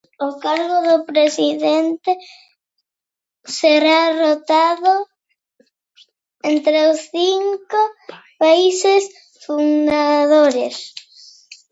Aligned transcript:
El 0.25 0.31
cargo 0.41 0.77
de 0.87 1.03
presidente 1.11 2.11
será 3.43 3.99
rotada 4.23 4.95
entre 6.41 6.87
los 6.87 7.01
cinco 7.11 7.77
países 8.39 9.01
fundadores. 9.45 10.95